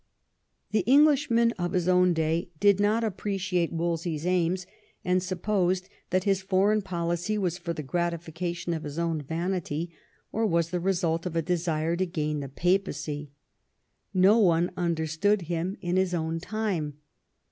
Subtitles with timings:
[0.71, 4.51] The Englishmen of his own day did not appreciate XI THE WORK OF WOLSEY 219
[4.53, 4.71] Wolse/s aims,
[5.05, 9.91] and supposed that his foreign policy was for the gratification of his own vanity,
[10.31, 13.29] or was the result of a desire to gain the Papacy.
[14.11, 16.97] No one understood him in his own time.